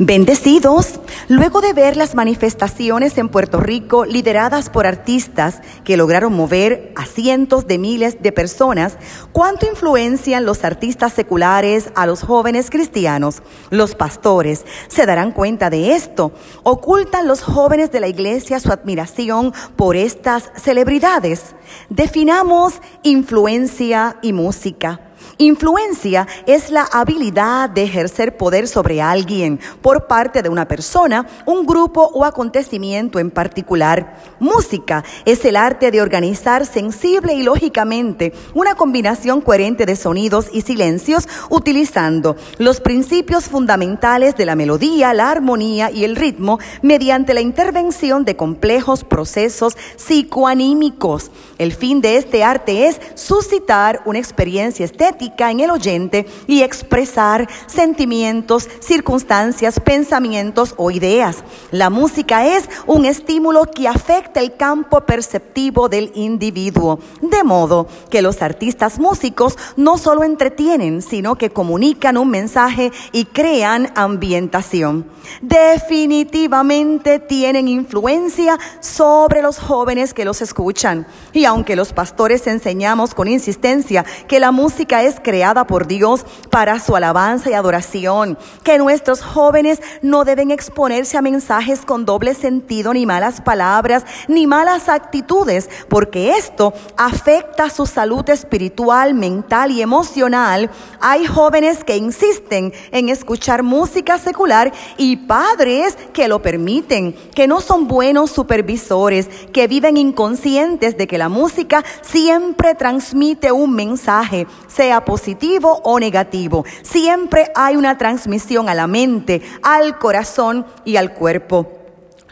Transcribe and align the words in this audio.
Bendecidos, 0.00 0.98
luego 1.28 1.60
de 1.60 1.72
ver 1.72 1.96
las 1.96 2.16
manifestaciones 2.16 3.16
en 3.16 3.28
Puerto 3.28 3.60
Rico 3.60 4.04
lideradas 4.04 4.68
por 4.68 4.88
artistas 4.88 5.60
que 5.84 5.96
lograron 5.96 6.34
mover 6.34 6.92
a 6.96 7.06
cientos 7.06 7.68
de 7.68 7.78
miles 7.78 8.20
de 8.20 8.32
personas, 8.32 8.98
¿cuánto 9.30 9.66
influencian 9.66 10.46
los 10.46 10.64
artistas 10.64 11.12
seculares 11.12 11.90
a 11.94 12.06
los 12.06 12.24
jóvenes 12.24 12.70
cristianos? 12.70 13.40
Los 13.70 13.94
pastores 13.94 14.64
se 14.88 15.06
darán 15.06 15.30
cuenta 15.30 15.70
de 15.70 15.94
esto. 15.94 16.32
¿Ocultan 16.64 17.28
los 17.28 17.42
jóvenes 17.42 17.92
de 17.92 18.00
la 18.00 18.08
iglesia 18.08 18.58
su 18.58 18.72
admiración 18.72 19.54
por 19.76 19.94
estas 19.94 20.50
celebridades? 20.56 21.54
Definamos 21.88 22.80
influencia 23.04 24.16
y 24.22 24.32
música. 24.32 25.03
Influencia 25.38 26.28
es 26.46 26.70
la 26.70 26.84
habilidad 26.84 27.68
de 27.70 27.82
ejercer 27.82 28.36
poder 28.36 28.68
sobre 28.68 29.02
alguien 29.02 29.58
por 29.82 30.06
parte 30.06 30.42
de 30.42 30.48
una 30.48 30.68
persona, 30.68 31.26
un 31.46 31.66
grupo 31.66 32.10
o 32.14 32.24
acontecimiento 32.24 33.18
en 33.18 33.30
particular. 33.30 34.22
Música 34.38 35.02
es 35.24 35.44
el 35.44 35.56
arte 35.56 35.90
de 35.90 36.02
organizar 36.02 36.66
sensible 36.66 37.34
y 37.34 37.42
lógicamente 37.42 38.32
una 38.54 38.74
combinación 38.74 39.40
coherente 39.40 39.86
de 39.86 39.96
sonidos 39.96 40.46
y 40.52 40.60
silencios 40.60 41.28
utilizando 41.50 42.36
los 42.58 42.80
principios 42.80 43.46
fundamentales 43.46 44.36
de 44.36 44.46
la 44.46 44.54
melodía, 44.54 45.14
la 45.14 45.30
armonía 45.30 45.90
y 45.90 46.04
el 46.04 46.16
ritmo 46.16 46.58
mediante 46.82 47.34
la 47.34 47.40
intervención 47.40 48.24
de 48.24 48.36
complejos 48.36 49.02
procesos 49.04 49.76
psicoanímicos. 49.96 51.30
El 51.58 51.72
fin 51.72 52.00
de 52.00 52.18
este 52.18 52.44
arte 52.44 52.86
es 52.86 53.00
suscitar 53.14 54.02
una 54.04 54.18
experiencia 54.18 54.84
estética 54.84 55.13
en 55.20 55.60
el 55.60 55.70
oyente 55.70 56.26
y 56.46 56.62
expresar 56.62 57.48
sentimientos, 57.66 58.68
circunstancias, 58.80 59.80
pensamientos 59.80 60.74
o 60.76 60.90
ideas. 60.90 61.44
La 61.70 61.90
música 61.90 62.46
es 62.46 62.68
un 62.86 63.04
estímulo 63.04 63.64
que 63.66 63.88
afecta 63.88 64.40
el 64.40 64.56
campo 64.56 65.00
perceptivo 65.02 65.88
del 65.88 66.12
individuo, 66.14 66.98
de 67.20 67.44
modo 67.44 67.88
que 68.10 68.22
los 68.22 68.42
artistas 68.42 68.98
músicos 68.98 69.56
no 69.76 69.98
solo 69.98 70.24
entretienen, 70.24 71.02
sino 71.02 71.36
que 71.36 71.50
comunican 71.50 72.16
un 72.16 72.30
mensaje 72.30 72.92
y 73.12 73.26
crean 73.26 73.92
ambientación. 73.94 75.06
Definitivamente 75.40 77.18
tienen 77.18 77.68
influencia 77.68 78.58
sobre 78.80 79.42
los 79.42 79.58
jóvenes 79.58 80.14
que 80.14 80.24
los 80.24 80.42
escuchan. 80.42 81.06
Y 81.32 81.44
aunque 81.44 81.76
los 81.76 81.92
pastores 81.92 82.46
enseñamos 82.46 83.14
con 83.14 83.28
insistencia 83.28 84.04
que 84.28 84.40
la 84.40 84.50
música 84.50 85.02
es 85.06 85.20
creada 85.20 85.66
por 85.66 85.86
Dios 85.86 86.24
para 86.50 86.80
su 86.80 86.96
alabanza 86.96 87.50
y 87.50 87.54
adoración, 87.54 88.38
que 88.62 88.78
nuestros 88.78 89.22
jóvenes 89.22 89.80
no 90.02 90.24
deben 90.24 90.50
exponerse 90.50 91.16
a 91.16 91.22
mensajes 91.22 91.80
con 91.80 92.04
doble 92.04 92.34
sentido, 92.34 92.92
ni 92.94 93.06
malas 93.06 93.40
palabras, 93.40 94.04
ni 94.28 94.46
malas 94.46 94.88
actitudes, 94.88 95.68
porque 95.88 96.32
esto 96.32 96.72
afecta 96.96 97.70
su 97.70 97.86
salud 97.86 98.28
espiritual, 98.28 99.14
mental 99.14 99.70
y 99.70 99.82
emocional. 99.82 100.70
Hay 101.00 101.26
jóvenes 101.26 101.84
que 101.84 101.96
insisten 101.96 102.72
en 102.90 103.08
escuchar 103.08 103.62
música 103.62 104.18
secular 104.18 104.72
y 104.96 105.16
padres 105.16 105.96
que 106.12 106.28
lo 106.28 106.42
permiten, 106.42 107.14
que 107.34 107.46
no 107.46 107.60
son 107.60 107.88
buenos 107.88 108.30
supervisores, 108.30 109.28
que 109.52 109.66
viven 109.66 109.96
inconscientes 109.96 110.96
de 110.96 111.06
que 111.06 111.18
la 111.18 111.28
música 111.28 111.84
siempre 112.02 112.74
transmite 112.74 113.52
un 113.52 113.74
mensaje, 113.74 114.46
sea 114.66 114.93
positivo 115.02 115.80
o 115.84 115.98
negativo. 115.98 116.64
Siempre 116.82 117.50
hay 117.54 117.76
una 117.76 117.96
transmisión 117.96 118.68
a 118.68 118.74
la 118.74 118.86
mente, 118.86 119.40
al 119.62 119.98
corazón 119.98 120.66
y 120.84 120.96
al 120.96 121.14
cuerpo. 121.14 121.73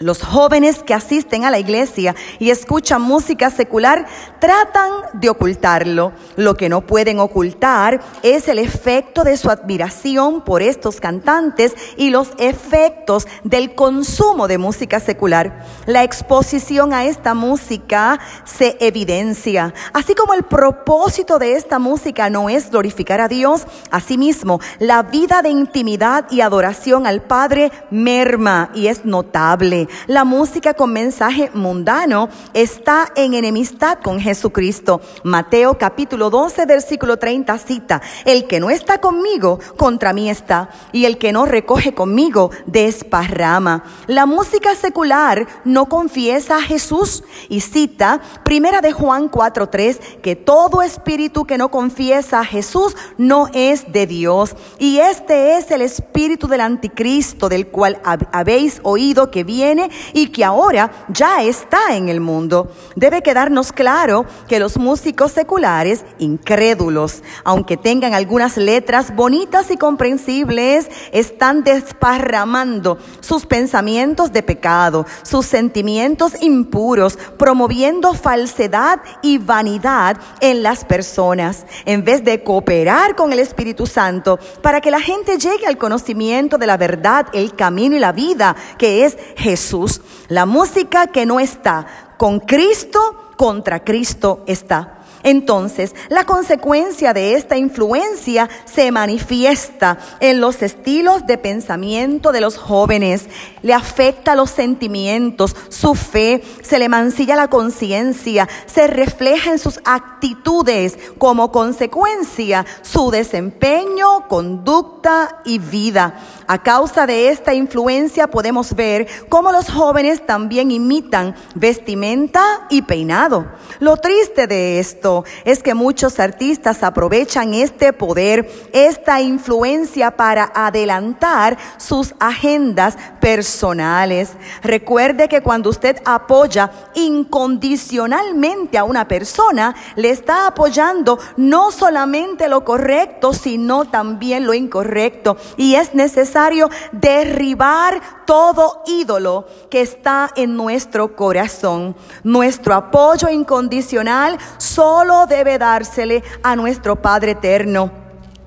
Los 0.03 0.23
jóvenes 0.23 0.83
que 0.83 0.95
asisten 0.95 1.45
a 1.45 1.51
la 1.51 1.61
iglesia 1.61 2.17
y 2.41 2.51
escuchan 2.51 3.01
música 3.01 3.51
secular 3.51 4.07
tratan 4.41 4.91
de 5.13 5.31
ocultarlo. 5.31 6.13
Lo 6.35 6.57
que 6.57 6.69
no 6.69 6.81
pueden 6.81 7.21
ocultar 7.21 8.01
es 8.25 8.49
el 8.49 8.59
efecto 8.59 9.23
de 9.23 9.37
su 9.37 9.49
admiración 9.49 10.43
por 10.43 10.61
estos 10.61 11.01
cantantes 11.01 11.75
y 11.97 12.11
los 12.11 12.33
efectos 12.39 13.29
del 13.45 13.77
consumo 13.77 14.49
de 14.49 14.59
música 14.59 14.99
secular. 14.99 15.65
La 15.87 16.03
exposición 16.03 16.93
a 16.93 17.05
esta 17.05 17.35
música 17.35 18.19
se 18.45 18.77
evidencia. 18.81 19.73
Así 19.93 20.17
como 20.17 20.35
el 20.35 20.43
propósito 20.43 21.39
de 21.39 21.55
esta 21.55 21.79
música 21.79 22.29
no 22.29 22.49
es 22.49 22.71
glorificar 22.71 23.21
a 23.21 23.29
Dios, 23.29 23.67
asimismo 23.93 24.61
la 24.81 25.05
vida 25.05 25.43
de 25.43 25.51
intimidad 25.51 26.27
y 26.31 26.41
adoración 26.41 27.07
al 27.07 27.23
Padre 27.23 27.71
merma 27.91 28.71
y 28.75 28.89
es 28.89 29.05
notable. 29.05 29.89
La 30.07 30.25
música 30.25 30.75
con 30.75 30.93
mensaje 30.93 31.51
mundano 31.55 32.29
está 32.55 33.13
en 33.17 33.35
enemistad 33.35 33.99
con 34.03 34.21
Jesucristo. 34.21 35.01
Mateo 35.25 35.79
capítulo 35.79 36.31
12 36.31 36.67
versículo 36.67 37.19
30 37.19 37.59
cita, 37.59 38.03
el 38.25 38.47
que 38.47 38.61
no 38.61 38.71
está 38.71 38.99
conmigo, 39.01 39.59
contra 39.77 40.13
mí 40.13 40.31
está, 40.31 40.71
y 40.93 41.05
el 41.05 41.19
que 41.19 41.33
no 41.33 41.47
recoge 41.47 41.95
conmigo, 41.95 42.51
desparrama. 42.67 43.85
La 44.07 44.27
música 44.27 44.75
secular 44.75 45.47
no 45.65 45.89
confiesa 45.89 46.57
a 46.57 46.63
Jesús 46.63 47.25
y 47.49 47.61
cita 47.61 48.21
primera 48.45 48.81
de 48.81 48.93
Juan 48.93 49.31
4:3 49.31 50.21
que 50.23 50.37
todo 50.37 50.83
espíritu 50.83 51.45
que 51.45 51.59
no 51.59 51.71
confiesa 51.71 52.41
a 52.41 52.45
Jesús 52.45 52.97
no 53.19 53.49
es 53.53 53.93
de 53.93 54.07
Dios. 54.07 54.55
Y 54.79 54.99
este 54.99 55.57
es 55.57 55.71
el 55.71 55.83
espíritu 55.83 56.47
del 56.49 56.61
anticristo 56.61 57.49
del 57.49 57.69
cual 57.69 58.01
habéis 58.33 58.81
oído 58.83 59.31
que 59.31 59.45
viene 59.45 59.82
y 60.13 60.29
que 60.29 60.45
ahora 60.45 60.91
ya 61.09 61.43
está 61.43 61.95
en 61.97 62.09
el 62.09 62.21
mundo. 62.21 62.71
Debe 62.97 63.23
quedarnos 63.23 63.73
claro 63.73 64.27
que 64.49 64.59
los 64.59 64.77
músicos 64.77 65.33
seculares, 65.33 66.05
incrédulos, 66.19 67.23
aunque 67.45 67.77
tengan 67.77 68.15
algunas 68.15 68.57
letras 68.57 69.15
bonitas 69.15 69.71
y 69.71 69.77
comprensibles, 69.77 70.89
están 71.13 71.65
desparramando 71.65 72.99
sus 73.21 73.47
pensamientos 73.47 74.33
de 74.33 74.43
pecado, 74.43 75.07
sus 75.23 75.47
sentimientos 75.47 76.33
impuros, 76.41 77.19
promoviendo 77.39 78.15
falsedad 78.15 79.01
y 79.23 79.39
vanidad 79.39 80.19
en 80.41 80.63
las 80.63 80.85
personas, 80.85 81.67
en 81.85 82.05
vez 82.05 82.25
de 82.25 82.43
cooperar 82.43 83.15
con 83.17 83.33
el 83.33 83.39
Espíritu 83.39 83.87
Santo 83.87 84.39
para 84.63 84.81
que 84.81 84.91
la 84.91 85.01
gente 85.01 85.39
llegue 85.39 85.67
al 85.67 85.79
conocimiento 85.79 86.59
de 86.59 86.67
la 86.67 86.77
verdad, 86.77 87.27
el 87.33 87.55
camino 87.55 87.97
y 87.97 87.99
la 87.99 88.13
vida, 88.13 88.57
que 88.79 89.05
es 89.05 89.17
Jesús. 89.37 89.62
Jesús, 89.63 90.01
la 90.27 90.45
música 90.45 91.07
que 91.07 91.25
no 91.25 91.39
está 91.39 91.87
con 92.19 92.41
Cristo, 92.41 93.32
contra 93.43 93.83
Cristo 93.83 94.45
está. 94.47 95.03
Entonces, 95.25 95.95
la 96.09 96.25
consecuencia 96.25 97.13
de 97.13 97.35
esta 97.35 97.57
influencia 97.57 98.49
se 98.65 98.91
manifiesta 98.91 99.99
en 100.21 100.41
los 100.41 100.63
estilos 100.63 101.27
de 101.27 101.39
pensamiento 101.39 102.33
de 102.33 102.41
los 102.41 102.57
jóvenes, 102.57 103.27
le 103.63 103.73
afecta 103.73 104.35
los 104.35 104.51
sentimientos, 104.51 105.57
su 105.69 105.95
fe, 105.95 106.43
se 106.63 106.79
le 106.79 106.89
mancilla 106.89 107.37
la 107.37 107.49
conciencia, 107.49 108.49
se 108.67 108.89
refleja 108.89 109.53
en 109.53 109.59
sus 109.59 109.81
actitudes, 109.85 110.99
como 111.19 111.53
consecuencia 111.53 112.67
su 112.83 113.11
desempeño, 113.11 114.29
conducta 114.29 115.41
y 115.45 115.59
vida. 115.59 116.21
A 116.49 116.63
causa 116.63 117.07
de 117.07 117.29
esta 117.29 117.55
influencia 117.55 118.29
podemos 118.29 118.75
ver 118.75 119.07
cómo 119.29 119.53
los 119.53 119.71
jóvenes 119.71 120.27
también 120.27 120.73
imitan 120.73 121.37
vestimenta 121.55 122.67
y 122.71 122.83
peinado. 122.83 123.32
Lo 123.79 123.97
triste 123.97 124.47
de 124.47 124.79
esto 124.79 125.25
es 125.45 125.63
que 125.63 125.75
muchos 125.75 126.21
artistas 126.21 126.83
aprovechan 126.83 127.55
este 127.55 127.93
poder, 127.93 128.51
esta 128.73 129.21
influencia 129.21 130.11
para 130.13 130.53
adelantar 130.55 131.57
sus 131.79 132.15
agendas 132.19 132.97
personales. 133.21 134.33
Recuerde 134.63 135.29
que 135.29 135.41
cuando 135.41 135.71
usted 135.71 135.97
apoya 136.05 136.71
incondicionalmente 136.95 138.77
a 138.77 138.85
una 138.85 139.09
persona, 139.09 139.75
le 139.97 140.11
está 140.11 140.47
apoyando 140.47 141.19
no 141.37 141.71
solamente 141.71 142.49
lo 142.49 142.65
correcto, 142.65 143.33
sino 143.33 143.87
también 143.87 144.47
lo 144.47 144.55
incorrecto. 144.55 145.37
Y 145.57 145.77
es 145.77 145.95
necesario 145.95 146.69
derribar 146.93 148.01
todo 148.27 148.83
ídolo 148.87 149.47
que 149.71 149.81
está 149.81 150.31
en 150.37 150.57
nuestro 150.57 151.17
corazón. 151.17 151.95
Nuestro 152.23 152.75
apoyo 152.75 153.22
incondicional 153.31 154.39
solo 154.59 155.27
debe 155.27 155.59
dársele 155.59 156.23
a 156.43 156.57
nuestro 156.57 156.97
Padre 156.97 157.33
eterno 157.33 158.03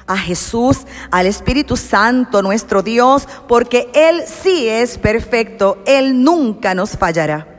a 0.07 0.17
Jesús, 0.17 0.85
al 1.09 1.25
Espíritu 1.25 1.75
Santo, 1.75 2.41
nuestro 2.41 2.83
Dios, 2.83 3.27
porque 3.47 3.89
Él 3.93 4.21
sí 4.27 4.67
es 4.67 4.97
perfecto, 4.97 5.79
Él 5.85 6.23
nunca 6.23 6.75
nos 6.75 6.91
fallará. 6.91 7.54